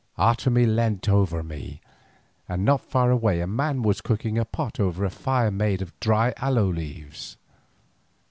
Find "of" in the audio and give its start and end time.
5.83-5.93